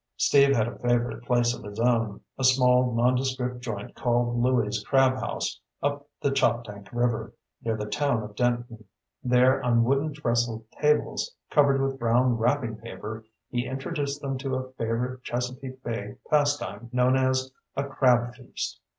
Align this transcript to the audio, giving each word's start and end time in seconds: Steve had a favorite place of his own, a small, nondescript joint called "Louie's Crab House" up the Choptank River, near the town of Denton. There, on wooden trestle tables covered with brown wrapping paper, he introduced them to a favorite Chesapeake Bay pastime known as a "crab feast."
Steve 0.17 0.55
had 0.55 0.67
a 0.67 0.79
favorite 0.79 1.23
place 1.25 1.53
of 1.53 1.63
his 1.63 1.79
own, 1.79 2.21
a 2.35 2.43
small, 2.43 2.91
nondescript 2.95 3.59
joint 3.59 3.93
called 3.93 4.35
"Louie's 4.35 4.83
Crab 4.83 5.13
House" 5.19 5.59
up 5.83 6.07
the 6.21 6.31
Choptank 6.31 6.91
River, 6.91 7.35
near 7.63 7.77
the 7.77 7.85
town 7.85 8.23
of 8.23 8.35
Denton. 8.35 8.85
There, 9.23 9.63
on 9.63 9.83
wooden 9.83 10.11
trestle 10.15 10.65
tables 10.71 11.35
covered 11.51 11.79
with 11.83 11.99
brown 11.99 12.35
wrapping 12.35 12.77
paper, 12.77 13.23
he 13.51 13.67
introduced 13.67 14.23
them 14.23 14.39
to 14.39 14.55
a 14.55 14.71
favorite 14.71 15.21
Chesapeake 15.21 15.83
Bay 15.83 16.15
pastime 16.31 16.89
known 16.91 17.15
as 17.15 17.51
a 17.77 17.83
"crab 17.83 18.33
feast." 18.33 18.81